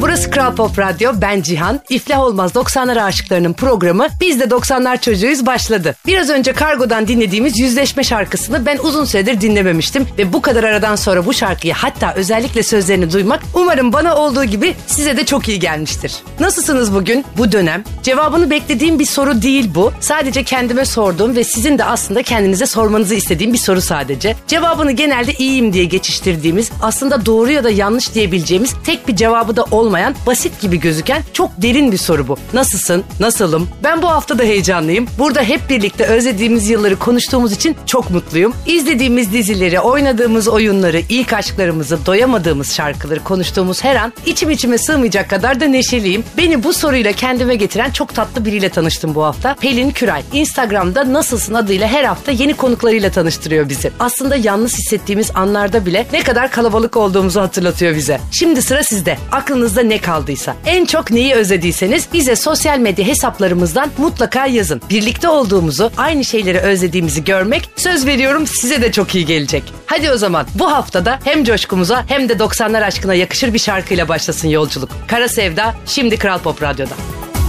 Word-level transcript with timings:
Burası 0.00 0.30
Kral 0.30 0.54
Pop 0.54 0.78
Radyo. 0.78 1.12
Ben 1.14 1.42
Cihan. 1.42 1.80
İflah 1.88 2.20
Olmaz 2.20 2.52
90'lar 2.52 3.02
aşıklarının 3.02 3.52
programı 3.52 4.06
Biz 4.20 4.40
de 4.40 4.44
90'lar 4.44 5.00
çocuğuyuz 5.00 5.46
başladı. 5.46 5.94
Biraz 6.06 6.30
önce 6.30 6.52
Kargo'dan 6.52 7.08
dinlediğimiz 7.08 7.58
Yüzleşme 7.58 8.04
şarkısını 8.04 8.66
ben 8.66 8.78
uzun 8.78 9.04
süredir 9.04 9.40
dinlememiştim. 9.40 10.08
Ve 10.18 10.32
bu 10.32 10.42
kadar 10.42 10.64
aradan 10.64 10.96
sonra 10.96 11.26
bu 11.26 11.34
şarkıyı 11.34 11.74
hatta 11.74 12.14
özellikle 12.14 12.62
sözlerini 12.62 13.12
duymak 13.12 13.42
umarım 13.54 13.92
bana 13.92 14.16
olduğu 14.16 14.44
gibi 14.44 14.74
size 14.86 15.16
de 15.16 15.26
çok 15.26 15.48
iyi 15.48 15.60
gelmiştir. 15.60 16.16
Nasılsınız 16.40 16.94
bugün, 16.94 17.24
bu 17.38 17.52
dönem? 17.52 17.84
Cevabını 18.02 18.50
beklediğim 18.50 18.98
bir 18.98 19.06
soru 19.06 19.42
değil 19.42 19.70
bu. 19.74 19.92
Sadece 20.00 20.42
kendime 20.42 20.84
sorduğum 20.84 21.36
ve 21.36 21.44
sizin 21.44 21.78
de 21.78 21.84
aslında 21.84 22.22
kendinize 22.22 22.66
sormanızı 22.66 23.14
istediğim 23.14 23.52
bir 23.52 23.58
soru 23.58 23.80
sadece. 23.80 24.36
Cevabını 24.46 24.92
genelde 24.92 25.32
iyiyim 25.32 25.72
diye 25.72 25.84
geçiştirdiğimiz, 25.84 26.70
aslında 26.82 27.26
doğru 27.26 27.50
ya 27.52 27.64
da 27.64 27.70
yanlış 27.70 28.14
diyebileceğimiz 28.14 28.74
tek 28.84 29.08
bir 29.08 29.16
cevabı 29.16 29.56
da 29.56 29.64
olmayan, 29.64 29.85
basit 30.26 30.60
gibi 30.60 30.80
gözüken 30.80 31.22
çok 31.32 31.50
derin 31.62 31.92
bir 31.92 31.96
soru 31.96 32.28
bu. 32.28 32.36
Nasılsın? 32.52 33.04
Nasılım? 33.20 33.68
Ben 33.84 34.02
bu 34.02 34.08
hafta 34.08 34.38
da 34.38 34.42
heyecanlıyım. 34.42 35.06
Burada 35.18 35.42
hep 35.42 35.70
birlikte 35.70 36.04
özlediğimiz 36.04 36.70
yılları 36.70 36.96
konuştuğumuz 36.96 37.52
için 37.52 37.76
çok 37.86 38.10
mutluyum. 38.10 38.54
İzlediğimiz 38.66 39.32
dizileri, 39.32 39.80
oynadığımız 39.80 40.48
oyunları, 40.48 41.02
ilk 41.08 41.32
aşklarımızı, 41.32 42.06
doyamadığımız 42.06 42.72
şarkıları 42.74 43.24
konuştuğumuz 43.24 43.84
her 43.84 43.96
an 43.96 44.12
içim 44.26 44.50
içime 44.50 44.78
sığmayacak 44.78 45.30
kadar 45.30 45.60
da 45.60 45.64
neşeliyim. 45.64 46.24
Beni 46.36 46.64
bu 46.64 46.72
soruyla 46.72 47.12
kendime 47.12 47.54
getiren 47.54 47.90
çok 47.90 48.14
tatlı 48.14 48.44
biriyle 48.44 48.68
tanıştım 48.68 49.14
bu 49.14 49.24
hafta. 49.24 49.54
Pelin 49.54 49.90
Küray. 49.90 50.22
Instagram'da 50.32 51.12
Nasılsın 51.12 51.54
adıyla 51.54 51.88
her 51.88 52.04
hafta 52.04 52.32
yeni 52.32 52.54
konuklarıyla 52.54 53.10
tanıştırıyor 53.10 53.68
bizi. 53.68 53.92
Aslında 54.00 54.36
yalnız 54.36 54.78
hissettiğimiz 54.78 55.30
anlarda 55.34 55.86
bile 55.86 56.06
ne 56.12 56.22
kadar 56.22 56.50
kalabalık 56.50 56.96
olduğumuzu 56.96 57.40
hatırlatıyor 57.40 57.96
bize. 57.96 58.20
Şimdi 58.32 58.62
sıra 58.62 58.82
sizde. 58.82 59.18
Aklınızda 59.32 59.75
ne 59.82 60.00
kaldıysa, 60.00 60.56
en 60.66 60.84
çok 60.84 61.10
neyi 61.10 61.34
özlediyseniz 61.34 62.08
bize 62.12 62.36
sosyal 62.36 62.78
medya 62.78 63.06
hesaplarımızdan 63.06 63.90
mutlaka 63.98 64.46
yazın. 64.46 64.82
Birlikte 64.90 65.28
olduğumuzu, 65.28 65.90
aynı 65.96 66.24
şeyleri 66.24 66.58
özlediğimizi 66.58 67.24
görmek 67.24 67.70
söz 67.76 68.06
veriyorum 68.06 68.46
size 68.46 68.82
de 68.82 68.92
çok 68.92 69.14
iyi 69.14 69.26
gelecek. 69.26 69.62
Hadi 69.86 70.10
o 70.10 70.16
zaman 70.16 70.46
bu 70.54 70.72
haftada 70.72 71.18
hem 71.24 71.44
coşkumuza 71.44 72.04
hem 72.08 72.28
de 72.28 72.32
90'lar 72.32 72.84
aşkına 72.84 73.14
yakışır 73.14 73.54
bir 73.54 73.58
şarkıyla 73.58 74.08
başlasın 74.08 74.48
yolculuk. 74.48 74.90
Kara 75.06 75.28
Sevda 75.28 75.74
şimdi 75.86 76.18
Kral 76.18 76.38
Pop 76.38 76.62
Radyo'da. 76.62 76.94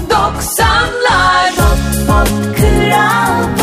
90'lar 0.10 1.56
Pop 1.56 2.08
Pop 2.08 2.58
Kral 2.58 3.57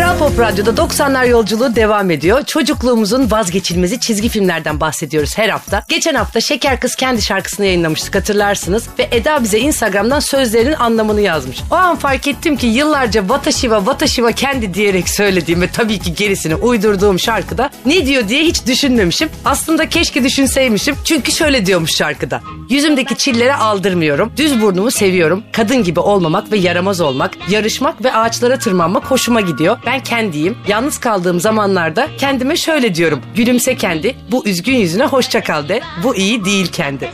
Kral 0.00 0.18
Pop 0.18 0.38
Radyo'da 0.38 0.70
90'lar 0.70 1.28
yolculuğu 1.28 1.76
devam 1.76 2.10
ediyor. 2.10 2.42
Çocukluğumuzun 2.42 3.30
vazgeçilmezi 3.30 4.00
çizgi 4.00 4.28
filmlerden 4.28 4.80
bahsediyoruz 4.80 5.38
her 5.38 5.48
hafta. 5.48 5.82
Geçen 5.88 6.14
hafta 6.14 6.40
Şeker 6.40 6.80
Kız 6.80 6.94
kendi 6.94 7.22
şarkısını 7.22 7.66
yayınlamıştık 7.66 8.14
hatırlarsınız. 8.14 8.88
Ve 8.98 9.08
Eda 9.10 9.42
bize 9.42 9.58
Instagram'dan 9.58 10.20
sözlerinin 10.20 10.72
anlamını 10.72 11.20
yazmış. 11.20 11.58
O 11.70 11.74
an 11.74 11.96
fark 11.96 12.28
ettim 12.28 12.56
ki 12.56 12.66
yıllarca 12.66 13.20
Watashiwa 13.20 13.78
Watashiwa 13.78 14.32
kendi 14.32 14.74
diyerek 14.74 15.08
söylediğim 15.08 15.60
ve 15.60 15.68
tabii 15.68 15.98
ki 15.98 16.14
gerisini 16.14 16.54
uydurduğum 16.54 17.18
şarkıda 17.18 17.70
ne 17.86 18.06
diyor 18.06 18.28
diye 18.28 18.42
hiç 18.42 18.66
düşünmemişim. 18.66 19.28
Aslında 19.44 19.88
keşke 19.88 20.24
düşünseymişim. 20.24 20.96
Çünkü 21.04 21.32
şöyle 21.32 21.66
diyormuş 21.66 21.96
şarkıda. 21.96 22.40
Yüzümdeki 22.70 23.16
çillere 23.16 23.54
aldırmıyorum. 23.54 24.32
Düz 24.36 24.62
burnumu 24.62 24.90
seviyorum. 24.90 25.42
Kadın 25.52 25.84
gibi 25.84 26.00
olmamak 26.00 26.52
ve 26.52 26.56
yaramaz 26.56 27.00
olmak, 27.00 27.50
yarışmak 27.50 28.04
ve 28.04 28.12
ağaçlara 28.12 28.58
tırmanmak 28.58 29.10
hoşuma 29.10 29.40
gidiyor. 29.40 29.78
Ben 29.90 30.00
kendiyim. 30.02 30.58
Yalnız 30.68 30.98
kaldığım 30.98 31.40
zamanlarda 31.40 32.08
kendime 32.18 32.56
şöyle 32.56 32.94
diyorum. 32.94 33.22
Gülümse 33.34 33.76
kendi. 33.76 34.16
Bu 34.30 34.46
üzgün 34.46 34.76
yüzüne 34.76 35.04
hoşça 35.04 35.42
kal 35.42 35.68
de. 35.68 35.80
Bu 36.02 36.16
iyi 36.16 36.44
değil 36.44 36.66
kendi. 36.72 37.10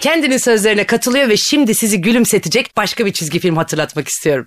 Kendinin 0.00 0.36
sözlerine 0.36 0.86
katılıyor 0.86 1.28
ve 1.28 1.36
şimdi 1.36 1.74
sizi 1.74 2.00
gülümsetecek 2.00 2.76
başka 2.76 3.06
bir 3.06 3.12
çizgi 3.12 3.38
film 3.38 3.56
hatırlatmak 3.56 4.08
istiyorum. 4.08 4.46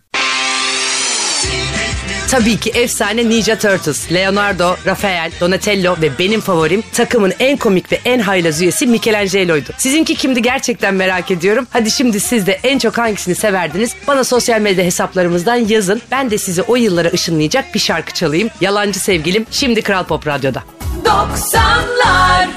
Tabii 2.28 2.58
ki 2.58 2.70
efsane 2.70 3.30
Ninja 3.30 3.58
Turtles, 3.60 4.12
Leonardo, 4.14 4.76
Rafael, 4.86 5.32
Donatello 5.42 5.96
ve 6.02 6.20
benim 6.20 6.42
favorim 6.42 6.84
takımın 6.94 7.34
en 7.40 7.58
komik 7.58 7.92
ve 7.92 8.00
en 8.06 8.20
haylaz 8.20 8.62
üyesi 8.62 8.88
Michelangelo'ydu. 8.88 9.70
Sizinki 9.78 10.16
kimdi 10.16 10.42
gerçekten 10.42 10.94
merak 10.94 11.32
ediyorum. 11.32 11.68
Hadi 11.70 11.92
şimdi 11.92 12.20
siz 12.20 12.48
de 12.48 12.60
en 12.64 12.80
çok 12.80 12.98
hangisini 12.98 13.36
severdiniz? 13.36 13.92
Bana 14.08 14.24
sosyal 14.24 14.62
medya 14.62 14.86
hesaplarımızdan 14.86 15.56
yazın. 15.56 16.02
Ben 16.12 16.32
de 16.32 16.38
sizi 16.38 16.62
o 16.62 16.76
yıllara 16.76 17.08
ışınlayacak 17.10 17.74
bir 17.74 17.80
şarkı 17.80 18.14
çalayım. 18.14 18.50
Yalancı 18.62 19.00
sevgilim 19.00 19.46
şimdi 19.52 19.82
Kral 19.82 20.04
Pop 20.04 20.28
Radyo'da. 20.28 20.64
90'lar 21.06 22.48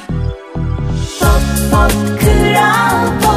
Pop 1.21 1.43
Pop 1.71 2.21
Kral 2.21 3.21
Pop 3.23 3.28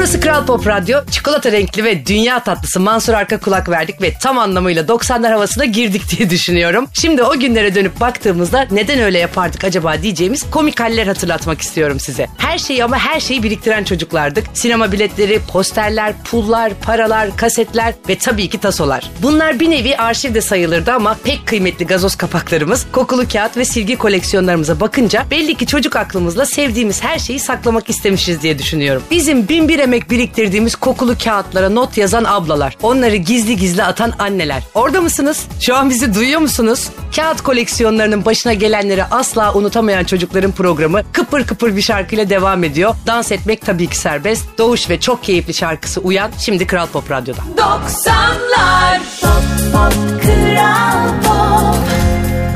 Burası 0.00 0.20
Kral 0.20 0.46
Pop 0.46 0.66
Radyo. 0.66 0.98
Çikolata 1.10 1.52
renkli 1.52 1.84
ve 1.84 2.06
dünya 2.06 2.44
tatlısı 2.44 2.80
Mansur 2.80 3.12
Arka 3.12 3.40
kulak 3.40 3.68
verdik 3.68 4.02
ve 4.02 4.12
tam 4.20 4.38
anlamıyla 4.38 4.82
90'lar 4.82 5.32
havasına 5.32 5.64
girdik 5.64 6.02
diye 6.10 6.30
düşünüyorum. 6.30 6.86
Şimdi 6.92 7.22
o 7.22 7.38
günlere 7.38 7.74
dönüp 7.74 8.00
baktığımızda 8.00 8.66
neden 8.70 8.98
öyle 8.98 9.18
yapardık 9.18 9.64
acaba 9.64 10.02
diyeceğimiz 10.02 10.50
komik 10.50 10.80
haller 10.80 11.06
hatırlatmak 11.06 11.60
istiyorum 11.60 12.00
size. 12.00 12.26
Her 12.38 12.58
şeyi 12.58 12.84
ama 12.84 12.98
her 12.98 13.20
şeyi 13.20 13.42
biriktiren 13.42 13.84
çocuklardık. 13.84 14.44
Sinema 14.54 14.92
biletleri, 14.92 15.40
posterler, 15.52 16.14
pullar, 16.24 16.72
paralar, 16.82 17.36
kasetler 17.36 17.94
ve 18.08 18.18
tabii 18.18 18.48
ki 18.48 18.58
tasolar. 18.58 19.10
Bunlar 19.22 19.60
bir 19.60 19.70
nevi 19.70 19.96
arşivde 19.96 20.40
sayılırdı 20.40 20.92
ama 20.92 21.16
pek 21.24 21.46
kıymetli 21.46 21.86
gazoz 21.86 22.16
kapaklarımız, 22.16 22.86
kokulu 22.92 23.28
kağıt 23.28 23.56
ve 23.56 23.64
silgi 23.64 23.96
koleksiyonlarımıza 23.96 24.80
bakınca 24.80 25.24
belli 25.30 25.54
ki 25.54 25.66
çocuk 25.66 25.96
aklımızla 25.96 26.46
sevdiğimiz 26.46 27.02
her 27.02 27.18
şeyi 27.18 27.40
saklamak 27.40 27.90
istemişiz 27.90 28.42
diye 28.42 28.58
düşünüyorum. 28.58 29.02
Bizim 29.10 29.48
bin 29.48 29.68
bir 29.68 29.89
emek 29.90 30.10
biriktirdiğimiz 30.10 30.76
kokulu 30.76 31.14
kağıtlara 31.24 31.68
not 31.68 31.98
yazan 31.98 32.24
ablalar, 32.24 32.76
onları 32.82 33.16
gizli 33.16 33.56
gizli 33.56 33.84
atan 33.84 34.12
anneler. 34.18 34.62
Orada 34.74 35.00
mısınız? 35.00 35.46
Şu 35.60 35.76
an 35.76 35.90
bizi 35.90 36.14
duyuyor 36.14 36.40
musunuz? 36.40 36.88
Kağıt 37.16 37.40
koleksiyonlarının 37.40 38.24
başına 38.24 38.52
gelenleri 38.52 39.04
asla 39.04 39.54
unutamayan 39.54 40.04
çocukların 40.04 40.52
programı 40.52 41.02
kıpır 41.12 41.46
kıpır 41.46 41.76
bir 41.76 41.82
şarkıyla 41.82 42.30
devam 42.30 42.64
ediyor. 42.64 42.94
Dans 43.06 43.32
etmek 43.32 43.66
tabii 43.66 43.86
ki 43.86 43.98
serbest. 43.98 44.58
Doğuş 44.58 44.90
ve 44.90 45.00
çok 45.00 45.24
keyifli 45.24 45.54
şarkısı 45.54 46.00
Uyan 46.00 46.30
şimdi 46.38 46.66
Kral 46.66 46.86
Pop 46.86 47.10
Radyo'da. 47.10 47.40
90'lar 47.56 48.98
Pop 49.20 49.72
Pop 49.72 50.22
Kral 50.22 51.22
Pop 51.22 51.89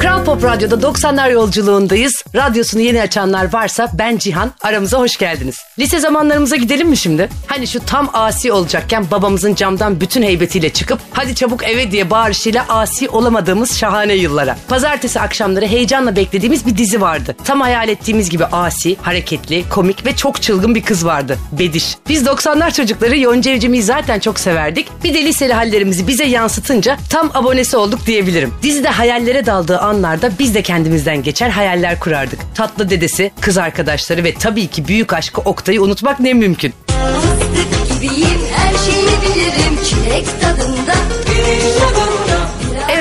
Kral 0.05 0.25
Pop 0.25 0.45
Radyo'da 0.45 0.75
90'lar 0.75 1.33
yolculuğundayız. 1.33 2.25
Radyosunu 2.35 2.83
yeni 2.83 3.03
açanlar 3.03 3.53
varsa 3.53 3.91
ben 3.99 4.17
Cihan. 4.17 4.53
Aramıza 4.63 4.99
hoş 4.99 5.17
geldiniz. 5.17 5.57
Lise 5.79 6.01
zamanlarımıza 6.01 6.57
gidelim 6.57 6.89
mi 6.89 6.97
şimdi? 6.97 7.29
Hani 7.47 7.67
şu 7.67 7.81
tam 7.87 8.11
asi 8.13 8.53
olacakken 8.53 9.11
babamızın 9.11 9.55
camdan 9.55 10.01
bütün 10.01 10.23
heybetiyle 10.23 10.71
çıkıp 10.71 10.99
hadi 11.11 11.35
çabuk 11.35 11.65
eve 11.65 11.91
diye 11.91 12.11
bağırışıyla 12.11 12.65
asi 12.69 13.09
olamadığımız 13.09 13.79
şahane 13.79 14.15
yıllara. 14.15 14.57
Pazartesi 14.69 15.21
akşamları 15.21 15.67
heyecanla 15.67 16.17
beklediğimiz 16.17 16.67
bir 16.67 16.77
dizi 16.77 17.01
vardı. 17.01 17.37
Tam 17.45 17.61
hayal 17.61 17.89
ettiğimiz 17.89 18.31
gibi 18.31 18.45
asi, 18.45 18.97
hareketli, 19.03 19.69
komik 19.69 20.07
ve 20.07 20.17
çok 20.17 20.43
çılgın 20.43 20.75
bir 20.75 20.83
kız 20.83 21.07
vardı. 21.07 21.39
Bediş. 21.53 21.97
Biz 22.09 22.23
90'lar 22.23 22.73
çocukları 22.73 23.19
Yonca 23.19 23.51
Evcimik'i 23.51 23.83
zaten 23.83 24.19
çok 24.19 24.41
severdik. 24.41 24.87
Bir 25.05 25.15
de 25.15 25.25
liseli 25.25 25.53
hallerimizi 25.53 26.09
bize 26.09 26.25
yansıtınca 26.25 26.97
tam 27.11 27.31
abonesi 27.35 27.77
olduk 27.77 28.07
diyebilirim. 28.07 28.55
Dizide 28.63 28.89
hayallere 28.89 29.47
daldığı 29.47 29.79
anlarda 29.95 30.31
biz 30.39 30.55
de 30.55 30.63
kendimizden 30.63 31.23
geçer 31.23 31.51
hayaller 31.51 32.01
kurardık. 32.01 32.39
Tatlı 32.55 32.91
dedesi, 32.91 33.31
kız 33.41 33.59
arkadaşları 33.59 34.25
ve 34.25 34.35
tabii 34.35 34.67
ki 34.67 34.89
büyük 34.89 35.13
aşkı 35.13 35.41
Oktay'ı 35.41 35.83
unutmak 35.83 36.21
ne 36.21 36.35
mümkün. 36.35 36.75
Fıstık 36.87 37.95
gibiyim 37.95 38.41
her 38.55 38.75
şeyi 38.79 39.07
bilirim 39.07 39.79
Çilek 39.85 40.27
tadında 40.41 40.95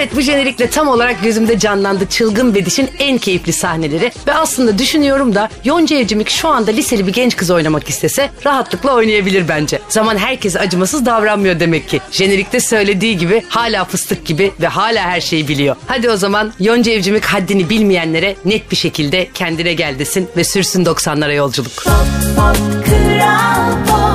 Evet 0.03 0.15
bu 0.15 0.21
jenerikle 0.21 0.69
tam 0.69 0.87
olarak 0.87 1.23
gözümde 1.23 1.59
canlandı 1.59 2.05
çılgın 2.05 2.55
Bediş'in 2.55 2.89
en 2.99 3.17
keyifli 3.17 3.53
sahneleri 3.53 4.11
ve 4.27 4.33
aslında 4.33 4.77
düşünüyorum 4.77 5.35
da 5.35 5.49
Yonca 5.63 5.97
Evcimik 5.97 6.29
şu 6.29 6.47
anda 6.47 6.71
liseli 6.71 7.07
bir 7.07 7.13
genç 7.13 7.35
kız 7.35 7.51
oynamak 7.51 7.89
istese 7.89 8.29
rahatlıkla 8.45 8.93
oynayabilir 8.93 9.47
bence. 9.47 9.79
Zaman 9.89 10.17
herkese 10.17 10.59
acımasız 10.59 11.05
davranmıyor 11.05 11.59
demek 11.59 11.89
ki. 11.89 12.01
Jenerikte 12.11 12.59
söylediği 12.59 13.17
gibi 13.17 13.43
hala 13.49 13.85
fıstık 13.85 14.25
gibi 14.25 14.51
ve 14.61 14.67
hala 14.67 15.01
her 15.01 15.21
şeyi 15.21 15.47
biliyor. 15.47 15.75
Hadi 15.87 16.09
o 16.09 16.17
zaman 16.17 16.53
Yonca 16.59 16.91
Evcimik 16.91 17.25
haddini 17.25 17.69
bilmeyenlere 17.69 18.35
net 18.45 18.71
bir 18.71 18.77
şekilde 18.77 19.29
kendine 19.33 19.73
gel 19.73 19.99
desin 19.99 20.29
ve 20.37 20.43
sürsün 20.43 20.85
90'lara 20.85 21.35
yolculuk. 21.35 21.83
Pop 21.83 21.93
Pop 22.35 22.85
Kral 22.85 23.85
Pop 23.87 24.12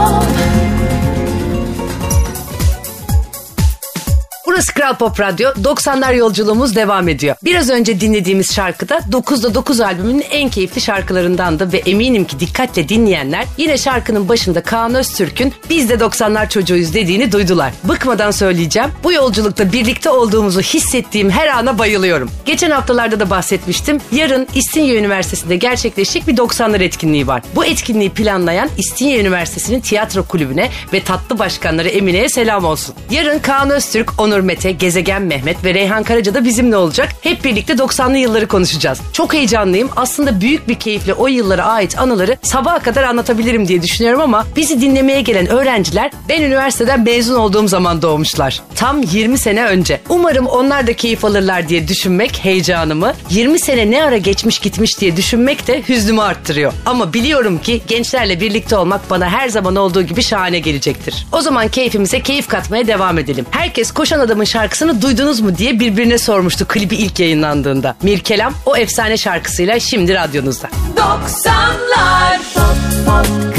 Burası 4.58 4.74
Kral 4.74 4.94
Pop 4.94 5.20
Radyo. 5.20 5.50
90'lar 5.50 6.16
yolculuğumuz 6.16 6.76
devam 6.76 7.08
ediyor. 7.08 7.36
Biraz 7.44 7.70
önce 7.70 8.00
dinlediğimiz 8.00 8.54
şarkı 8.54 8.88
da 8.88 8.98
9'da 8.98 9.54
9 9.54 9.80
albümünün 9.80 10.24
en 10.30 10.48
keyifli 10.48 10.80
şarkılarındandı 10.80 11.72
ve 11.72 11.78
eminim 11.78 12.24
ki 12.24 12.40
dikkatle 12.40 12.88
dinleyenler 12.88 13.44
yine 13.58 13.78
şarkının 13.78 14.28
başında 14.28 14.62
Kaan 14.62 14.94
Öztürk'ün 14.94 15.52
biz 15.70 15.88
de 15.88 15.94
90'lar 15.94 16.48
çocuğuyuz 16.48 16.94
dediğini 16.94 17.32
duydular. 17.32 17.72
Bıkmadan 17.84 18.30
söyleyeceğim. 18.30 18.90
Bu 19.04 19.12
yolculukta 19.12 19.72
birlikte 19.72 20.10
olduğumuzu 20.10 20.60
hissettiğim 20.60 21.30
her 21.30 21.48
ana 21.48 21.78
bayılıyorum. 21.78 22.30
Geçen 22.44 22.70
haftalarda 22.70 23.20
da 23.20 23.30
bahsetmiştim. 23.30 24.00
Yarın 24.12 24.46
İstinye 24.54 24.98
Üniversitesi'nde 24.98 25.56
gerçekleşecek 25.56 26.28
bir 26.28 26.36
90'lar 26.36 26.82
etkinliği 26.82 27.26
var. 27.26 27.42
Bu 27.54 27.64
etkinliği 27.64 28.10
planlayan 28.10 28.68
İstinye 28.78 29.20
Üniversitesi'nin 29.20 29.80
tiyatro 29.80 30.22
kulübüne 30.22 30.70
ve 30.92 31.02
tatlı 31.02 31.38
başkanları 31.38 31.88
Emine'ye 31.88 32.28
selam 32.28 32.64
olsun. 32.64 32.94
Yarın 33.10 33.38
Kaan 33.38 33.70
Öztürk, 33.70 34.20
Onur 34.20 34.47
Mete, 34.48 34.72
Gezegen 34.72 35.22
Mehmet 35.22 35.64
ve 35.64 35.74
Reyhan 35.74 36.02
Karaca 36.02 36.34
da 36.34 36.44
bizimle 36.44 36.76
olacak. 36.76 37.08
Hep 37.22 37.44
birlikte 37.44 37.72
90'lı 37.72 38.18
yılları 38.18 38.48
konuşacağız. 38.48 39.00
Çok 39.12 39.34
heyecanlıyım. 39.34 39.90
Aslında 39.96 40.40
büyük 40.40 40.68
bir 40.68 40.74
keyifle 40.74 41.14
o 41.14 41.26
yıllara 41.26 41.64
ait 41.64 41.98
anıları 41.98 42.36
sabaha 42.42 42.78
kadar 42.78 43.02
anlatabilirim 43.02 43.68
diye 43.68 43.82
düşünüyorum 43.82 44.20
ama 44.20 44.46
bizi 44.56 44.80
dinlemeye 44.80 45.20
gelen 45.20 45.46
öğrenciler 45.48 46.10
ben 46.28 46.42
üniversiteden 46.42 47.04
mezun 47.04 47.34
olduğum 47.34 47.68
zaman 47.68 48.02
doğmuşlar. 48.02 48.60
Tam 48.74 49.02
20 49.02 49.38
sene 49.38 49.64
önce. 49.64 50.00
Umarım 50.08 50.46
onlar 50.46 50.86
da 50.86 50.92
keyif 50.92 51.24
alırlar 51.24 51.68
diye 51.68 51.88
düşünmek 51.88 52.44
heyecanımı, 52.44 53.14
20 53.30 53.58
sene 53.58 53.90
ne 53.90 54.04
ara 54.04 54.16
geçmiş 54.16 54.58
gitmiş 54.58 55.00
diye 55.00 55.16
düşünmek 55.16 55.66
de 55.66 55.82
hüznümü 55.88 56.20
arttırıyor. 56.22 56.72
Ama 56.86 57.12
biliyorum 57.12 57.58
ki 57.58 57.82
gençlerle 57.88 58.40
birlikte 58.40 58.76
olmak 58.76 59.10
bana 59.10 59.28
her 59.30 59.48
zaman 59.48 59.76
olduğu 59.76 60.02
gibi 60.02 60.22
şahane 60.22 60.58
gelecektir. 60.58 61.26
O 61.32 61.40
zaman 61.40 61.68
keyfimize 61.68 62.20
keyif 62.20 62.48
katmaya 62.48 62.86
devam 62.86 63.18
edelim. 63.18 63.46
Herkes 63.50 63.92
Koşan 63.92 64.20
Adam'ın 64.38 64.44
şarkısını 64.44 65.02
duydunuz 65.02 65.40
mu 65.40 65.58
diye 65.58 65.80
birbirine 65.80 66.18
sormuştu 66.18 66.68
klibi 66.68 66.96
ilk 66.96 67.20
yayınlandığında. 67.20 67.96
Mirkelam 68.02 68.54
o 68.66 68.76
efsane 68.76 69.16
şarkısıyla 69.16 69.80
şimdi 69.80 70.14
radyonuzda. 70.14 70.68
90'lar 70.96 72.38
Pop 72.54 73.06
pop 73.06 73.57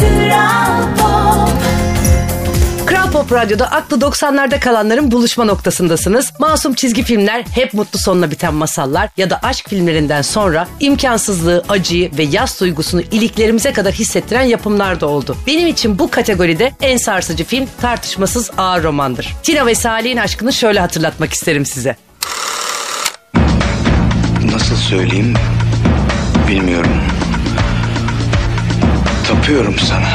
Pop 3.20 3.32
Radyo'da 3.32 3.72
aklı 3.72 3.98
90'larda 3.98 4.60
kalanların 4.60 5.12
buluşma 5.12 5.46
noktasındasınız. 5.46 6.34
Masum 6.40 6.74
çizgi 6.74 7.04
filmler, 7.04 7.46
hep 7.52 7.74
mutlu 7.74 8.00
sonla 8.00 8.32
biten 8.32 8.54
masallar 8.54 9.10
ya 9.18 9.30
da 9.30 9.40
aşk 9.44 9.70
filmlerinden 9.70 10.22
sonra 10.22 10.68
imkansızlığı, 10.80 11.64
acıyı 11.70 12.18
ve 12.18 12.24
yas 12.24 12.62
duygusunu 12.62 13.02
iliklerimize 13.02 13.74
kadar 13.74 13.94
hissettiren 13.94 14.42
yapımlar 14.42 15.00
da 15.00 15.08
oldu. 15.08 15.38
Benim 15.48 15.68
için 15.68 16.00
bu 16.00 16.12
kategoride 16.12 16.72
en 16.82 16.98
sarsıcı 16.98 17.44
film 17.44 17.68
tartışmasız 17.82 18.52
ağır 18.58 18.84
romandır. 18.84 19.36
Tina 19.44 19.66
ve 19.66 19.76
Salih'in 19.76 20.18
aşkını 20.18 20.54
şöyle 20.54 20.80
hatırlatmak 20.80 21.34
isterim 21.34 21.66
size. 21.66 21.96
Nasıl 24.54 24.76
söyleyeyim 24.76 25.34
bilmiyorum. 26.48 27.02
Tapıyorum 29.28 29.76
sana. 29.80 30.08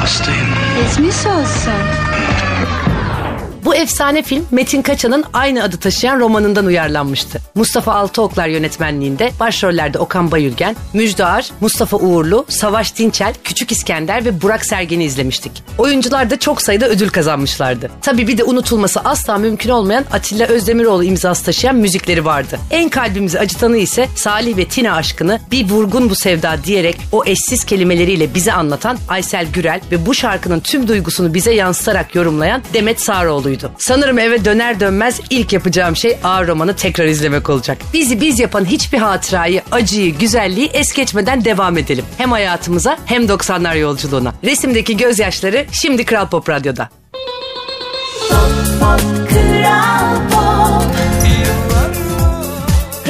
Hastayım. 0.00 0.46
Geçmiş 0.76 1.26
olsun. 1.26 1.99
Bu 3.70 3.74
efsane 3.74 4.22
film 4.22 4.46
Metin 4.50 4.82
Kaçan'ın 4.82 5.24
aynı 5.32 5.62
adı 5.62 5.76
taşıyan 5.76 6.20
romanından 6.20 6.66
uyarlanmıştı. 6.66 7.38
Mustafa 7.54 7.94
Altıoklar 7.94 8.48
yönetmenliğinde 8.48 9.30
başrollerde 9.40 9.98
Okan 9.98 10.30
Bayülgen, 10.30 10.76
Müjde 10.92 11.24
Ar, 11.24 11.50
Mustafa 11.60 11.96
Uğurlu, 11.96 12.44
Savaş 12.48 12.96
Dinçel, 12.96 13.34
Küçük 13.44 13.72
İskender 13.72 14.24
ve 14.24 14.42
Burak 14.42 14.66
Sergen'i 14.66 15.04
izlemiştik. 15.04 15.52
Oyuncular 15.78 16.30
da 16.30 16.38
çok 16.38 16.62
sayıda 16.62 16.88
ödül 16.88 17.08
kazanmışlardı. 17.08 17.90
Tabii 18.02 18.28
bir 18.28 18.38
de 18.38 18.44
unutulması 18.44 19.00
asla 19.00 19.38
mümkün 19.38 19.70
olmayan 19.70 20.04
Atilla 20.12 20.46
Özdemiroğlu 20.46 21.04
imzası 21.04 21.44
taşıyan 21.44 21.76
müzikleri 21.76 22.24
vardı. 22.24 22.58
En 22.70 22.88
kalbimizi 22.88 23.38
acıtanı 23.38 23.76
ise 23.76 24.08
Salih 24.16 24.56
ve 24.56 24.64
Tina 24.64 24.94
aşkını 24.94 25.40
bir 25.50 25.70
vurgun 25.70 26.10
bu 26.10 26.14
sevda 26.14 26.56
diyerek 26.64 26.96
o 27.12 27.24
eşsiz 27.24 27.64
kelimeleriyle 27.64 28.34
bize 28.34 28.52
anlatan 28.52 28.98
Aysel 29.08 29.46
Gürel 29.46 29.80
ve 29.92 30.06
bu 30.06 30.14
şarkının 30.14 30.60
tüm 30.60 30.88
duygusunu 30.88 31.34
bize 31.34 31.54
yansıtarak 31.54 32.14
yorumlayan 32.14 32.62
Demet 32.74 33.00
Sağroğlu'ydu. 33.00 33.59
Sanırım 33.78 34.18
eve 34.18 34.44
döner 34.44 34.80
dönmez 34.80 35.20
ilk 35.30 35.52
yapacağım 35.52 35.96
şey 35.96 36.18
ağır 36.24 36.48
romanı 36.48 36.76
tekrar 36.76 37.04
izlemek 37.04 37.50
olacak. 37.50 37.78
Bizi 37.92 38.20
biz 38.20 38.40
yapan 38.40 38.64
hiçbir 38.64 38.98
hatırayı, 38.98 39.62
acıyı, 39.72 40.18
güzelliği 40.18 40.70
es 40.72 40.92
geçmeden 40.92 41.44
devam 41.44 41.78
edelim. 41.78 42.04
Hem 42.18 42.32
hayatımıza 42.32 42.98
hem 43.06 43.22
90'lar 43.22 43.78
yolculuğuna. 43.78 44.34
Resimdeki 44.44 44.96
gözyaşları 44.96 45.66
şimdi 45.72 46.04
Kral 46.04 46.28
Pop 46.28 46.48
Radyo'da. 46.48 46.88
kral 48.30 48.98
pop 48.98 49.00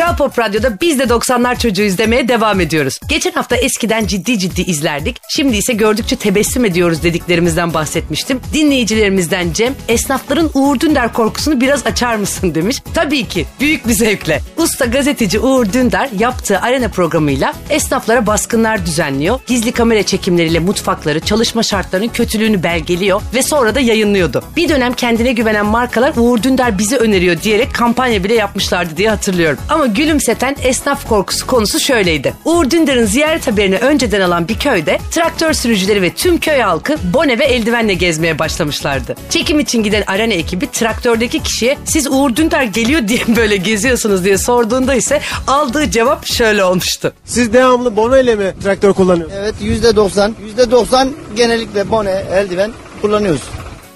Kral 0.00 0.16
Pop 0.16 0.38
Radyo'da 0.38 0.80
biz 0.80 0.98
de 0.98 1.02
90'lar 1.02 1.58
çocuğuyuz 1.58 1.98
demeye 1.98 2.28
devam 2.28 2.60
ediyoruz. 2.60 2.98
Geçen 3.08 3.30
hafta 3.30 3.56
eskiden 3.56 4.06
ciddi 4.06 4.38
ciddi 4.38 4.62
izlerdik. 4.62 5.16
Şimdi 5.28 5.56
ise 5.56 5.72
gördükçe 5.72 6.16
tebessüm 6.16 6.64
ediyoruz 6.64 7.02
dediklerimizden 7.02 7.74
bahsetmiştim. 7.74 8.40
Dinleyicilerimizden 8.52 9.52
Cem, 9.52 9.74
esnafların 9.88 10.50
Uğur 10.54 10.80
Dündar 10.80 11.12
korkusunu 11.12 11.60
biraz 11.60 11.86
açar 11.86 12.16
mısın 12.16 12.54
demiş. 12.54 12.82
Tabii 12.94 13.28
ki 13.28 13.46
büyük 13.60 13.88
bir 13.88 13.92
zevkle. 13.92 14.40
Usta 14.56 14.84
gazeteci 14.84 15.40
Uğur 15.40 15.72
Dündar 15.72 16.08
yaptığı 16.18 16.60
arena 16.60 16.88
programıyla 16.88 17.54
esnaflara 17.70 18.26
baskınlar 18.26 18.86
düzenliyor. 18.86 19.40
Gizli 19.46 19.72
kamera 19.72 20.02
çekimleriyle 20.02 20.58
mutfakları, 20.58 21.20
çalışma 21.20 21.62
şartlarının 21.62 22.08
kötülüğünü 22.08 22.62
belgeliyor 22.62 23.22
ve 23.34 23.42
sonra 23.42 23.74
da 23.74 23.80
yayınlıyordu. 23.80 24.44
Bir 24.56 24.68
dönem 24.68 24.92
kendine 24.92 25.32
güvenen 25.32 25.66
markalar 25.66 26.12
Uğur 26.16 26.42
Dündar 26.42 26.78
bizi 26.78 26.96
öneriyor 26.96 27.42
diyerek 27.42 27.74
kampanya 27.74 28.24
bile 28.24 28.34
yapmışlardı 28.34 28.96
diye 28.96 29.10
hatırlıyorum. 29.10 29.58
Ama 29.68 29.89
gülümseten 29.94 30.56
esnaf 30.62 31.08
korkusu 31.08 31.46
konusu 31.46 31.80
şöyleydi. 31.80 32.34
Uğur 32.44 32.70
Dündar'ın 32.70 33.04
ziyaret 33.04 33.46
haberini 33.46 33.76
önceden 33.76 34.20
alan 34.20 34.48
bir 34.48 34.58
köyde 34.58 34.98
traktör 35.10 35.52
sürücüleri 35.52 36.02
ve 36.02 36.14
tüm 36.14 36.38
köy 36.40 36.60
halkı 36.60 36.96
bone 37.14 37.38
ve 37.38 37.44
eldivenle 37.44 37.94
gezmeye 37.94 38.38
başlamışlardı. 38.38 39.16
Çekim 39.30 39.60
için 39.60 39.82
giden 39.82 40.04
arena 40.06 40.32
ekibi 40.32 40.70
traktördeki 40.70 41.42
kişiye 41.42 41.78
siz 41.84 42.06
Uğur 42.10 42.36
Dündar 42.36 42.62
geliyor 42.62 43.08
diye 43.08 43.20
böyle 43.36 43.56
geziyorsunuz 43.56 44.24
diye 44.24 44.38
sorduğunda 44.38 44.94
ise 44.94 45.20
aldığı 45.46 45.90
cevap 45.90 46.26
şöyle 46.26 46.64
olmuştu. 46.64 47.12
Siz 47.24 47.52
devamlı 47.52 47.96
bono 47.96 48.18
ile 48.18 48.34
mi 48.34 48.54
traktör 48.62 48.92
kullanıyorsunuz? 48.92 49.40
Evet 49.42 49.54
yüzde 49.60 49.96
doksan. 49.96 50.34
Yüzde 50.44 50.70
doksan 50.70 51.10
genellikle 51.36 51.90
bone, 51.90 52.22
eldiven 52.32 52.70
kullanıyoruz. 53.02 53.42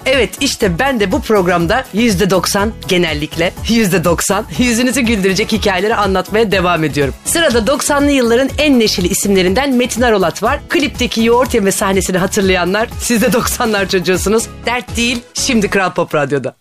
Evet 0.05 0.37
işte 0.39 0.79
ben 0.79 0.99
de 0.99 1.11
bu 1.11 1.21
programda 1.21 1.85
%90 1.95 2.69
genellikle 2.87 3.53
%90 3.65 4.43
yüzünüzü 4.57 5.01
güldürecek 5.01 5.51
hikayeleri 5.51 5.95
anlatmaya 5.95 6.51
devam 6.51 6.83
ediyorum. 6.83 7.13
Sırada 7.25 7.59
90'lı 7.59 8.11
yılların 8.11 8.49
en 8.57 8.79
neşeli 8.79 9.07
isimlerinden 9.07 9.73
Metin 9.73 10.01
Arolat 10.01 10.43
var. 10.43 10.59
Klipteki 10.69 11.23
yoğurt 11.23 11.53
yeme 11.53 11.71
sahnesini 11.71 12.17
hatırlayanlar 12.17 12.89
siz 12.99 13.21
de 13.21 13.25
90'lar 13.25 13.89
çocuğusunuz. 13.89 14.43
Dert 14.65 14.97
değil 14.97 15.21
şimdi 15.33 15.69
Kral 15.69 15.93
Pop 15.93 16.15
Radyo'da. 16.15 16.55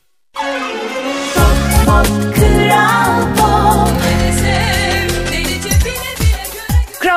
kral 1.95 2.34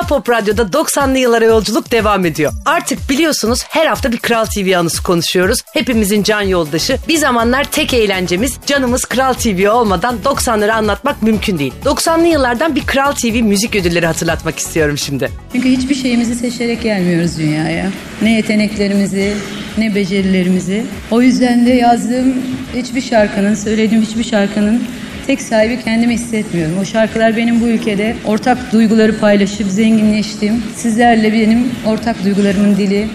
Pop 0.07 0.29
Radyo'da 0.29 0.61
90'lı 0.61 1.17
yıllara 1.17 1.45
yolculuk 1.45 1.91
devam 1.91 2.25
ediyor. 2.25 2.53
Artık 2.65 3.09
biliyorsunuz 3.09 3.63
her 3.69 3.85
hafta 3.85 4.11
bir 4.11 4.17
Kral 4.17 4.45
TV 4.45 4.77
anısı 4.77 5.03
konuşuyoruz. 5.03 5.59
Hepimizin 5.73 6.23
can 6.23 6.41
yoldaşı. 6.41 6.97
Bir 7.07 7.17
zamanlar 7.17 7.63
tek 7.63 7.93
eğlencemiz 7.93 8.57
canımız 8.65 9.05
Kral 9.05 9.33
TV 9.33 9.69
olmadan 9.71 10.15
90'ları 10.25 10.71
anlatmak 10.71 11.23
mümkün 11.23 11.59
değil. 11.59 11.73
90'lı 11.85 12.27
yıllardan 12.27 12.75
bir 12.75 12.85
Kral 12.85 13.11
TV 13.11 13.43
müzik 13.43 13.75
ödülleri 13.75 14.05
hatırlatmak 14.05 14.59
istiyorum 14.59 14.97
şimdi. 14.97 15.31
Çünkü 15.53 15.69
hiçbir 15.69 15.95
şeyimizi 15.95 16.35
seçerek 16.35 16.83
gelmiyoruz 16.83 17.37
dünyaya. 17.37 17.91
Ne 18.21 18.33
yeteneklerimizi, 18.35 19.33
ne 19.77 19.95
becerilerimizi. 19.95 20.85
O 21.11 21.21
yüzden 21.21 21.65
de 21.65 21.71
yazdığım 21.71 22.33
hiçbir 22.75 23.01
şarkının, 23.01 23.55
söylediğim 23.55 24.03
hiçbir 24.03 24.23
şarkının 24.23 24.83
tek 25.27 25.41
sahibi 25.41 25.83
kendimi 25.83 26.13
hissetmiyorum. 26.13 26.77
O 26.81 26.85
şarkılar 26.85 27.37
benim 27.37 27.61
bu 27.61 27.67
ülkede 27.67 28.15
ortak 28.25 28.71
duyguları 28.71 29.19
paylaşıp 29.19 29.67
zenginleştim. 29.67 30.63
Sizlerle 30.75 31.33
benim 31.33 31.71
ortak 31.85 32.23
duygularımın 32.23 32.77
dili, 32.77 33.07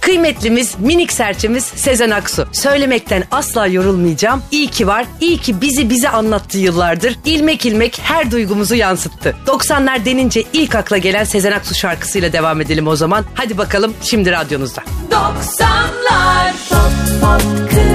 Kıymetlimiz, 0.00 0.78
minik 0.78 1.12
serçemiz 1.12 1.64
Sezen 1.64 2.10
Aksu. 2.10 2.48
Söylemekten 2.52 3.24
asla 3.30 3.66
yorulmayacağım. 3.66 4.42
İyi 4.50 4.66
ki 4.66 4.86
var, 4.86 5.06
iyi 5.20 5.38
ki 5.38 5.60
bizi 5.60 5.90
bize 5.90 6.08
anlattığı 6.08 6.58
yıllardır. 6.58 7.16
İlmek 7.24 7.66
ilmek 7.66 8.00
her 8.02 8.30
duygumuzu 8.30 8.74
yansıttı. 8.74 9.36
90'lar 9.46 10.04
denince 10.04 10.44
ilk 10.52 10.74
akla 10.74 10.98
gelen 10.98 11.24
Sezen 11.24 11.52
Aksu 11.52 11.74
şarkısıyla 11.74 12.32
devam 12.32 12.60
edelim 12.60 12.86
o 12.86 12.96
zaman. 12.96 13.24
Hadi 13.34 13.58
bakalım 13.58 13.94
şimdi 14.02 14.32
radyonuzda. 14.32 14.82
90'lar 15.10 16.52
pop 16.68 17.20
pop 17.20 17.70
pop 17.70 17.87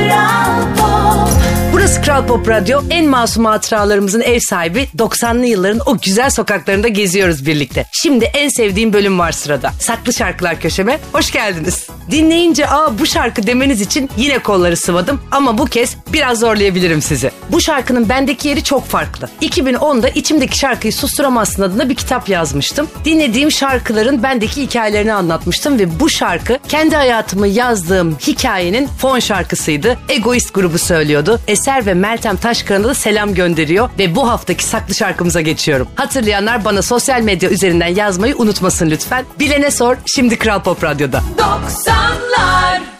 Burası 1.83 2.01
Kral 2.01 2.27
Pop 2.27 2.49
Radyo. 2.49 2.81
En 2.89 3.05
masum 3.05 3.45
hatıralarımızın 3.45 4.21
ev 4.21 4.39
sahibi 4.39 4.87
90'lı 4.97 5.45
yılların 5.45 5.79
o 5.85 5.97
güzel 5.97 6.29
sokaklarında 6.29 6.87
geziyoruz 6.87 7.45
birlikte. 7.45 7.85
Şimdi 7.91 8.25
en 8.25 8.49
sevdiğim 8.49 8.93
bölüm 8.93 9.19
var 9.19 9.31
sırada. 9.31 9.71
Saklı 9.79 10.13
Şarkılar 10.13 10.59
Köşeme. 10.59 10.99
Hoş 11.13 11.31
geldiniz. 11.31 11.87
Dinleyince 12.11 12.67
aa 12.69 12.99
bu 12.99 13.05
şarkı 13.05 13.47
demeniz 13.47 13.81
için 13.81 14.09
yine 14.17 14.39
kolları 14.39 14.77
sıvadım 14.77 15.21
ama 15.31 15.57
bu 15.57 15.65
kez 15.65 15.95
biraz 16.13 16.39
zorlayabilirim 16.39 17.01
sizi. 17.01 17.31
Bu 17.49 17.61
şarkının 17.61 18.09
bendeki 18.09 18.47
yeri 18.47 18.63
çok 18.63 18.85
farklı. 18.87 19.29
2010'da 19.41 20.09
içimdeki 20.09 20.57
şarkıyı 20.57 20.93
susturamazsın 20.93 21.63
adına 21.63 21.89
bir 21.89 21.95
kitap 21.95 22.29
yazmıştım. 22.29 22.87
Dinlediğim 23.05 23.51
şarkıların 23.51 24.23
bendeki 24.23 24.61
hikayelerini 24.61 25.13
anlatmıştım 25.13 25.79
ve 25.79 25.99
bu 25.99 26.09
şarkı 26.09 26.59
kendi 26.69 26.95
hayatımı 26.95 27.47
yazdığım 27.47 28.17
hikayenin 28.27 28.87
fon 28.87 29.19
şarkısıydı. 29.19 29.97
Egoist 30.09 30.53
grubu 30.53 30.77
söylüyordu. 30.77 31.39
Eser 31.47 31.85
ve 31.85 31.93
Meltem 31.93 32.37
Taşkıran'a 32.37 32.87
da 32.87 32.93
selam 32.93 33.33
gönderiyor 33.33 33.89
ve 33.99 34.15
bu 34.15 34.29
haftaki 34.29 34.63
saklı 34.63 34.95
şarkımıza 34.95 35.41
geçiyorum. 35.41 35.87
Hatırlayanlar 35.95 36.65
bana 36.65 36.81
sosyal 36.81 37.21
medya 37.21 37.49
üzerinden 37.49 37.87
yazmayı 37.87 38.35
unutmasın 38.37 38.89
lütfen. 38.89 39.25
Bilene 39.39 39.71
sor 39.71 39.97
şimdi 40.15 40.37
Kral 40.37 40.63
Pop 40.63 40.83
Radyo'da. 40.83 41.21
90'lar 41.37 41.92
Pop 41.93 42.92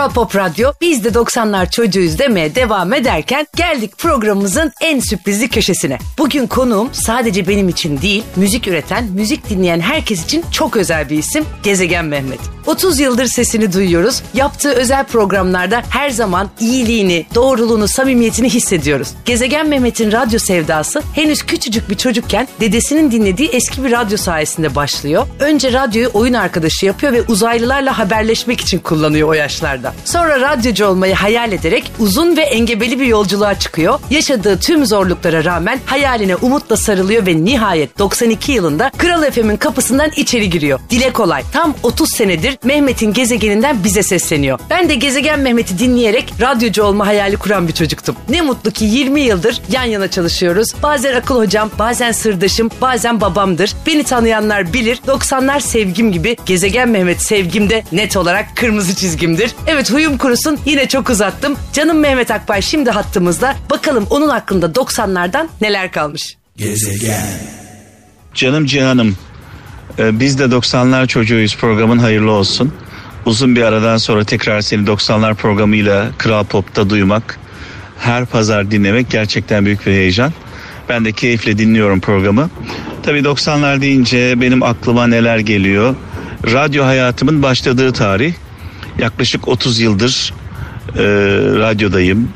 Kral 0.00 0.10
Pop 0.10 0.36
Radyo. 0.36 0.72
Biz 0.80 1.04
de 1.04 1.08
90'lar 1.08 1.70
çocuğuyuz 1.70 2.18
demeye 2.18 2.54
devam 2.54 2.92
ederken 2.92 3.46
geldik 3.56 3.98
programımızın 3.98 4.72
en 4.80 5.00
sürprizli 5.00 5.48
köşesine. 5.48 5.98
Bugün 6.18 6.46
konuğum 6.46 6.88
sadece 6.92 7.48
benim 7.48 7.68
için 7.68 8.00
değil, 8.00 8.24
müzik 8.36 8.68
üreten, 8.68 9.04
müzik 9.04 9.50
dinleyen 9.50 9.80
herkes 9.80 10.24
için 10.24 10.44
çok 10.52 10.76
özel 10.76 11.10
bir 11.10 11.18
isim 11.18 11.44
Gezegen 11.62 12.04
Mehmet. 12.04 12.40
30 12.66 13.00
yıldır 13.00 13.26
sesini 13.26 13.72
duyuyoruz. 13.72 14.22
Yaptığı 14.34 14.72
özel 14.72 15.04
programlarda 15.04 15.82
her 15.90 16.10
zaman 16.10 16.50
iyiliğini, 16.60 17.26
doğruluğunu, 17.34 17.88
samimiyetini 17.88 18.50
hissediyoruz. 18.50 19.08
Gezegen 19.24 19.68
Mehmet'in 19.68 20.12
radyo 20.12 20.38
sevdası 20.38 21.02
henüz 21.14 21.42
küçücük 21.42 21.90
bir 21.90 21.94
çocukken 21.94 22.48
dedesinin 22.60 23.10
dinlediği 23.10 23.48
eski 23.48 23.84
bir 23.84 23.92
radyo 23.92 24.16
sayesinde 24.16 24.74
başlıyor. 24.74 25.26
Önce 25.40 25.72
radyoyu 25.72 26.10
oyun 26.14 26.34
arkadaşı 26.34 26.86
yapıyor 26.86 27.12
ve 27.12 27.22
uzaylılarla 27.22 27.98
haberleşmek 27.98 28.60
için 28.60 28.78
kullanıyor 28.78 29.28
o 29.28 29.32
yaşlarda. 29.32 29.89
Sonra 30.04 30.40
radyocu 30.40 30.86
olmayı 30.86 31.14
hayal 31.14 31.52
ederek 31.52 31.92
uzun 31.98 32.36
ve 32.36 32.42
engebeli 32.42 33.00
bir 33.00 33.06
yolculuğa 33.06 33.58
çıkıyor. 33.58 34.00
Yaşadığı 34.10 34.58
tüm 34.60 34.86
zorluklara 34.86 35.44
rağmen 35.44 35.80
hayaline 35.86 36.36
umutla 36.36 36.76
sarılıyor 36.76 37.26
ve 37.26 37.44
nihayet 37.44 37.98
92 37.98 38.52
yılında 38.52 38.90
Kral 38.98 39.30
FM'in 39.30 39.56
kapısından 39.56 40.10
içeri 40.16 40.50
giriyor. 40.50 40.80
Dile 40.90 41.12
kolay 41.12 41.42
tam 41.52 41.74
30 41.82 42.10
senedir 42.10 42.58
Mehmet'in 42.64 43.12
gezegeninden 43.12 43.84
bize 43.84 44.02
sesleniyor. 44.02 44.58
Ben 44.70 44.88
de 44.88 44.94
Gezegen 44.94 45.40
Mehmet'i 45.40 45.78
dinleyerek 45.78 46.32
radyocu 46.40 46.82
olma 46.82 47.06
hayali 47.06 47.36
kuran 47.36 47.68
bir 47.68 47.72
çocuktum. 47.72 48.16
Ne 48.28 48.40
mutlu 48.40 48.70
ki 48.70 48.84
20 48.84 49.20
yıldır 49.20 49.62
yan 49.72 49.84
yana 49.84 50.10
çalışıyoruz. 50.10 50.68
Bazen 50.82 51.14
akıl 51.14 51.36
hocam, 51.36 51.70
bazen 51.78 52.12
sırdaşım, 52.12 52.70
bazen 52.80 53.20
babamdır. 53.20 53.74
Beni 53.86 54.04
tanıyanlar 54.04 54.72
bilir 54.72 54.96
90'lar 55.06 55.60
sevgim 55.60 56.12
gibi 56.12 56.36
Gezegen 56.46 56.88
Mehmet 56.88 57.22
sevgim 57.22 57.70
de 57.70 57.84
net 57.92 58.16
olarak 58.16 58.56
kırmızı 58.56 58.96
çizgimdir. 58.96 59.54
Evet 59.66 59.79
huyum 59.88 60.18
kurusun 60.18 60.58
yine 60.64 60.88
çok 60.88 61.10
uzattım. 61.10 61.56
Canım 61.72 61.98
Mehmet 61.98 62.30
Akbay 62.30 62.62
şimdi 62.62 62.90
hattımızda. 62.90 63.56
Bakalım 63.70 64.06
onun 64.10 64.28
hakkında 64.28 64.66
90'lardan 64.66 65.48
neler 65.60 65.92
kalmış. 65.92 66.36
Canım 68.34 68.66
Cihan'ım 68.66 69.16
e, 69.98 70.20
biz 70.20 70.38
de 70.38 70.44
90'lar 70.44 71.06
çocuğuyuz 71.06 71.56
programın 71.56 71.98
hayırlı 71.98 72.30
olsun. 72.30 72.72
Uzun 73.26 73.56
bir 73.56 73.62
aradan 73.62 73.96
sonra 73.96 74.24
tekrar 74.24 74.60
seni 74.60 74.86
90'lar 74.86 75.34
programıyla 75.34 76.10
Kral 76.18 76.44
Pop'ta 76.44 76.90
duymak, 76.90 77.38
her 77.98 78.26
pazar 78.26 78.70
dinlemek 78.70 79.10
gerçekten 79.10 79.66
büyük 79.66 79.86
bir 79.86 79.92
heyecan. 79.92 80.32
Ben 80.88 81.04
de 81.04 81.12
keyifle 81.12 81.58
dinliyorum 81.58 82.00
programı. 82.00 82.50
Tabii 83.02 83.18
90'lar 83.18 83.80
deyince 83.80 84.40
benim 84.40 84.62
aklıma 84.62 85.06
neler 85.06 85.38
geliyor? 85.38 85.94
Radyo 86.46 86.84
hayatımın 86.84 87.42
başladığı 87.42 87.92
tarih. 87.92 88.34
Yaklaşık 89.00 89.48
30 89.48 89.80
yıldır 89.80 90.34
e, 90.96 91.02
radyodayım, 91.58 92.28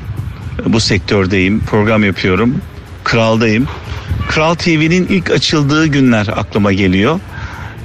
bu 0.65 0.79
sektördeyim, 0.79 1.59
program 1.59 2.03
yapıyorum, 2.03 2.55
Kral'dayım. 3.03 3.67
Kral 4.27 4.55
TV'nin 4.55 5.07
ilk 5.07 5.31
açıldığı 5.31 5.87
günler 5.87 6.27
aklıma 6.27 6.73
geliyor. 6.73 7.19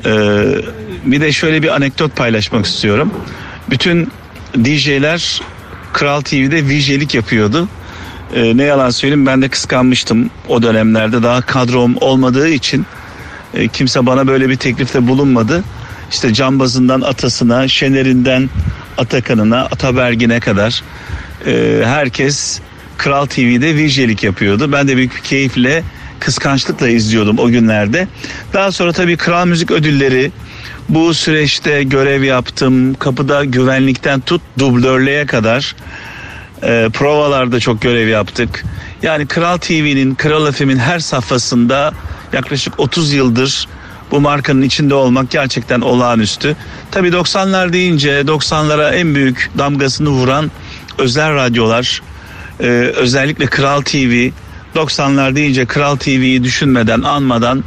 Ee, 0.06 0.42
bir 1.04 1.20
de 1.20 1.32
şöyle 1.32 1.62
bir 1.62 1.74
anekdot 1.74 2.16
paylaşmak 2.16 2.66
istiyorum. 2.66 3.12
Bütün 3.70 4.12
DJ'ler 4.64 5.42
Kral 5.92 6.20
TV'de 6.20 6.64
VJ'lik 6.64 7.14
yapıyordu. 7.14 7.68
Ee, 8.34 8.56
ne 8.56 8.62
yalan 8.62 8.90
söyleyeyim 8.90 9.26
ben 9.26 9.42
de 9.42 9.48
kıskanmıştım 9.48 10.30
o 10.48 10.62
dönemlerde 10.62 11.22
daha 11.22 11.40
kadrom 11.40 11.96
olmadığı 12.00 12.48
için 12.48 12.86
e, 13.54 13.68
kimse 13.68 14.06
bana 14.06 14.26
böyle 14.26 14.48
bir 14.48 14.56
teklifte 14.56 15.08
bulunmadı. 15.08 15.64
İşte 16.10 16.34
cambazından 16.34 17.00
atasına, 17.00 17.68
Şener'inden 17.68 18.50
Atakan'ına, 18.98 19.60
Atabergin'e 19.60 20.40
kadar 20.40 20.82
e, 21.46 21.82
herkes 21.84 22.60
Kral 22.98 23.26
TV'de 23.26 23.76
VJ'lik 23.76 24.22
yapıyordu. 24.22 24.72
Ben 24.72 24.88
de 24.88 24.96
büyük 24.96 25.16
bir 25.16 25.20
keyifle, 25.20 25.82
kıskançlıkla 26.20 26.88
izliyordum 26.88 27.38
o 27.38 27.48
günlerde. 27.48 28.08
Daha 28.52 28.72
sonra 28.72 28.92
tabii 28.92 29.16
Kral 29.16 29.46
Müzik 29.46 29.70
Ödülleri 29.70 30.32
bu 30.88 31.14
süreçte 31.14 31.82
görev 31.82 32.22
yaptım. 32.22 32.94
Kapıda 32.94 33.44
güvenlikten 33.44 34.20
tut 34.20 34.42
dublörlüğe 34.58 35.26
kadar 35.26 35.76
e, 36.62 36.88
provalarda 36.92 37.60
çok 37.60 37.82
görev 37.82 38.08
yaptık. 38.08 38.64
Yani 39.02 39.26
Kral 39.26 39.56
TV'nin, 39.56 40.14
Kral 40.14 40.52
FM'in 40.52 40.78
her 40.78 40.98
safhasında 40.98 41.92
yaklaşık 42.32 42.80
30 42.80 43.12
yıldır 43.12 43.68
bu 44.10 44.20
markanın 44.20 44.62
içinde 44.62 44.94
olmak 44.94 45.30
gerçekten 45.30 45.80
olağanüstü. 45.80 46.56
Tabii 46.90 47.08
90'lar 47.08 47.72
deyince 47.72 48.20
90'lara 48.20 48.94
en 48.94 49.14
büyük 49.14 49.50
damgasını 49.58 50.08
vuran 50.08 50.50
özel 50.98 51.34
radyolar, 51.34 52.02
e, 52.60 52.66
özellikle 52.96 53.46
Kral 53.46 53.80
TV 53.80 54.30
90'lar 54.74 55.36
deyince 55.36 55.66
Kral 55.66 55.96
TV'yi 55.96 56.44
düşünmeden 56.44 57.02
anmadan 57.02 57.64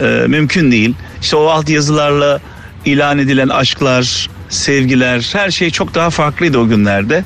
e, 0.00 0.24
mümkün 0.26 0.72
değil. 0.72 0.94
İşte 1.22 1.36
o 1.36 1.46
alt 1.46 1.68
yazılarla 1.68 2.40
ilan 2.84 3.18
edilen 3.18 3.48
aşklar, 3.48 4.30
sevgiler 4.48 5.30
her 5.32 5.50
şey 5.50 5.70
çok 5.70 5.94
daha 5.94 6.10
farklıydı 6.10 6.58
o 6.58 6.68
günlerde. 6.68 7.24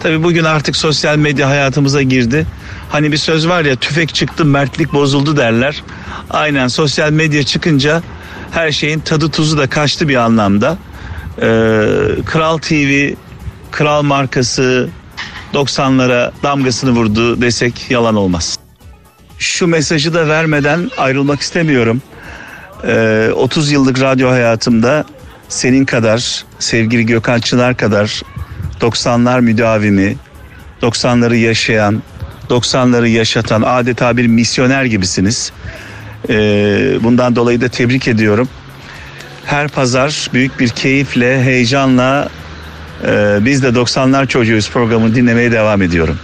Tabii 0.00 0.22
bugün 0.22 0.44
artık 0.44 0.76
sosyal 0.76 1.16
medya 1.16 1.48
hayatımıza 1.48 2.02
girdi. 2.02 2.46
Hani 2.90 3.12
bir 3.12 3.16
söz 3.16 3.48
var 3.48 3.64
ya 3.64 3.76
tüfek 3.76 4.14
çıktı 4.14 4.44
mertlik 4.44 4.92
bozuldu 4.92 5.36
derler. 5.36 5.82
Aynen 6.30 6.68
sosyal 6.68 7.10
medya 7.10 7.42
çıkınca 7.42 8.02
her 8.50 8.72
şeyin 8.72 9.00
tadı 9.00 9.30
tuzu 9.30 9.58
da 9.58 9.66
kaçtı 9.66 10.08
bir 10.08 10.16
anlamda. 10.16 10.78
Ee, 11.38 11.42
Kral 12.26 12.58
TV, 12.58 13.14
Kral 13.70 14.02
markası 14.02 14.88
90'lara 15.54 16.32
damgasını 16.42 16.90
vurdu 16.90 17.40
desek 17.40 17.90
yalan 17.90 18.16
olmaz. 18.16 18.58
Şu 19.38 19.66
mesajı 19.66 20.14
da 20.14 20.28
vermeden 20.28 20.90
ayrılmak 20.98 21.40
istemiyorum. 21.40 22.02
Ee, 22.86 23.30
30 23.34 23.70
yıllık 23.70 24.00
radyo 24.00 24.30
hayatımda 24.30 25.04
senin 25.48 25.84
kadar, 25.84 26.44
sevgili 26.58 27.06
Gökhan 27.06 27.40
Çınar 27.40 27.76
kadar 27.76 28.22
90'lar 28.80 29.40
müdavimi, 29.40 30.16
90'ları 30.82 31.36
yaşayan, 31.36 32.02
90'ları 32.50 33.08
yaşatan 33.08 33.62
adeta 33.62 34.16
bir 34.16 34.26
misyoner 34.26 34.84
gibisiniz. 34.84 35.52
Ee, 36.28 36.98
bundan 37.02 37.36
dolayı 37.36 37.60
da 37.60 37.68
tebrik 37.68 38.08
ediyorum. 38.08 38.48
Her 39.44 39.68
pazar 39.68 40.30
büyük 40.34 40.60
bir 40.60 40.68
keyifle, 40.68 41.42
heyecanla 41.42 42.28
e, 43.04 43.38
biz 43.40 43.62
de 43.62 43.68
90'lar 43.68 44.28
çocuğuyuz 44.28 44.70
programını 44.70 45.14
dinlemeye 45.14 45.52
devam 45.52 45.82
ediyorum. 45.82 46.18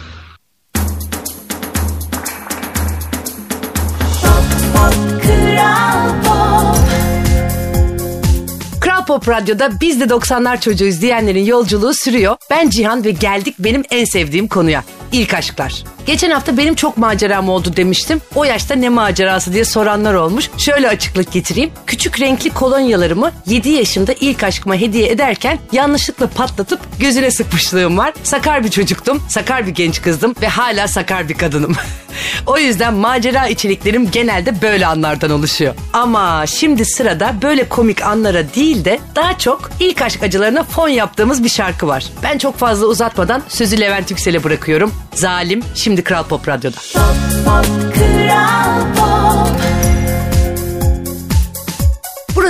Pop 9.12 9.28
Radyo'da 9.28 9.80
biz 9.80 10.00
de 10.00 10.04
90'lar 10.04 10.60
çocuğuyuz 10.60 11.02
diyenlerin 11.02 11.44
yolculuğu 11.44 11.94
sürüyor. 11.94 12.36
Ben 12.50 12.68
Cihan 12.68 13.04
ve 13.04 13.10
geldik 13.10 13.54
benim 13.58 13.82
en 13.90 14.04
sevdiğim 14.04 14.48
konuya. 14.48 14.84
İlk 15.12 15.34
aşklar. 15.34 15.84
Geçen 16.06 16.30
hafta 16.30 16.56
benim 16.56 16.74
çok 16.74 16.96
maceram 16.96 17.48
oldu 17.48 17.76
demiştim. 17.76 18.20
O 18.34 18.44
yaşta 18.44 18.74
ne 18.74 18.88
macerası 18.88 19.52
diye 19.52 19.64
soranlar 19.64 20.14
olmuş. 20.14 20.50
Şöyle 20.58 20.88
açıklık 20.88 21.32
getireyim. 21.32 21.70
Küçük 21.86 22.20
renkli 22.20 22.50
kolonyalarımı 22.50 23.32
7 23.46 23.68
yaşımda 23.68 24.12
ilk 24.20 24.42
aşkıma 24.42 24.74
hediye 24.76 25.08
ederken 25.10 25.58
yanlışlıkla 25.72 26.26
patlatıp 26.26 26.80
gözüne 27.00 27.30
sıkmışlığım 27.30 27.98
var. 27.98 28.14
Sakar 28.22 28.64
bir 28.64 28.70
çocuktum, 28.70 29.22
sakar 29.28 29.66
bir 29.66 29.72
genç 29.72 30.02
kızdım 30.02 30.34
ve 30.42 30.48
hala 30.48 30.88
sakar 30.88 31.28
bir 31.28 31.34
kadınım. 31.34 31.76
o 32.46 32.58
yüzden 32.58 32.94
macera 32.94 33.46
içeriklerim 33.46 34.10
genelde 34.10 34.62
böyle 34.62 34.86
anlardan 34.86 35.30
oluşuyor. 35.30 35.74
Ama 35.92 36.46
şimdi 36.46 36.84
sırada 36.84 37.34
böyle 37.42 37.68
komik 37.68 38.02
anlara 38.02 38.54
değil 38.54 38.84
de 38.84 38.98
daha 39.16 39.38
çok 39.38 39.70
ilk 39.80 40.02
aşk 40.02 40.22
acılarına 40.22 40.62
fon 40.62 40.88
yaptığımız 40.88 41.44
bir 41.44 41.48
şarkı 41.48 41.86
var. 41.88 42.04
Ben 42.22 42.38
çok 42.38 42.58
fazla 42.58 42.86
uzatmadan 42.86 43.42
sözü 43.48 43.80
Levent 43.80 44.10
Yüksel'e 44.10 44.44
bırakıyorum. 44.44 44.94
Zalim 45.14 45.62
şimdi 45.74 45.91
Kral 46.00 46.24
Pop 46.24 46.46
Radyo'da. 46.46 46.80
Pop 46.94 47.16
pop 47.44 47.66
Kral 47.92 48.94
Pop 48.96 49.21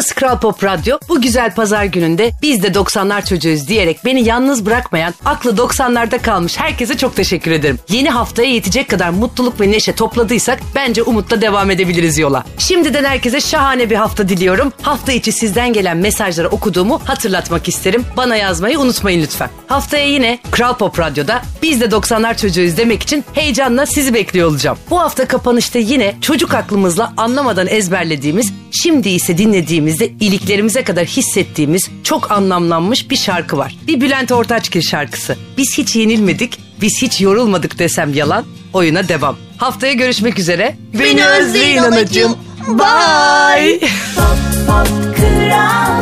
Burası 0.02 0.14
Kral 0.14 0.40
Pop 0.40 0.64
Radyo. 0.64 0.98
Bu 1.08 1.20
güzel 1.20 1.54
pazar 1.54 1.84
gününde 1.84 2.30
biz 2.42 2.62
de 2.62 2.68
90'lar 2.68 3.28
çocuğuyuz 3.28 3.68
diyerek 3.68 4.04
beni 4.04 4.24
yalnız 4.28 4.66
bırakmayan, 4.66 5.14
aklı 5.24 5.50
90'larda 5.50 6.22
kalmış 6.22 6.58
herkese 6.58 6.96
çok 6.96 7.16
teşekkür 7.16 7.50
ederim. 7.50 7.78
Yeni 7.88 8.10
haftaya 8.10 8.50
yetecek 8.50 8.88
kadar 8.88 9.10
mutluluk 9.10 9.60
ve 9.60 9.70
neşe 9.70 9.94
topladıysak 9.94 10.60
bence 10.74 11.02
umutla 11.02 11.40
devam 11.40 11.70
edebiliriz 11.70 12.18
yola. 12.18 12.44
Şimdiden 12.58 13.04
herkese 13.04 13.40
şahane 13.40 13.90
bir 13.90 13.96
hafta 13.96 14.28
diliyorum. 14.28 14.72
Hafta 14.82 15.12
içi 15.12 15.32
sizden 15.32 15.72
gelen 15.72 15.96
mesajları 15.96 16.48
okuduğumu 16.48 17.00
hatırlatmak 17.04 17.68
isterim. 17.68 18.04
Bana 18.16 18.36
yazmayı 18.36 18.78
unutmayın 18.78 19.22
lütfen. 19.22 19.50
Haftaya 19.66 20.06
yine 20.06 20.38
Kral 20.50 20.74
Pop 20.76 20.98
Radyo'da 20.98 21.42
biz 21.62 21.80
de 21.80 21.84
90'lar 21.84 22.36
çocuğuyuz 22.36 22.76
demek 22.76 23.02
için 23.02 23.24
heyecanla 23.32 23.86
sizi 23.86 24.14
bekliyor 24.14 24.48
olacağım. 24.48 24.78
Bu 24.90 25.00
hafta 25.00 25.28
kapanışta 25.28 25.78
yine 25.78 26.14
çocuk 26.20 26.54
aklımızla 26.54 27.12
anlamadan 27.16 27.66
ezberlediğimiz, 27.66 28.52
şimdi 28.82 29.08
ise 29.08 29.38
dinlediğimizde 29.92 30.26
iliklerimize 30.26 30.84
kadar 30.84 31.06
hissettiğimiz 31.06 31.90
çok 32.04 32.30
anlamlanmış 32.30 33.10
bir 33.10 33.16
şarkı 33.16 33.58
var. 33.58 33.76
Bir 33.86 34.00
Bülent 34.00 34.32
Ortaçgil 34.32 34.82
şarkısı. 34.82 35.36
Biz 35.56 35.78
hiç 35.78 35.96
yenilmedik, 35.96 36.58
biz 36.80 37.02
hiç 37.02 37.20
yorulmadık 37.20 37.78
desem 37.78 38.14
yalan, 38.14 38.44
oyuna 38.72 39.08
devam. 39.08 39.36
Haftaya 39.56 39.92
görüşmek 39.92 40.38
üzere. 40.38 40.76
Beni 40.94 41.26
özleyin 41.26 41.78
anacığım. 41.78 42.36
Bye. 42.68 43.80
Pop 44.66 44.88
Kral 45.16 46.01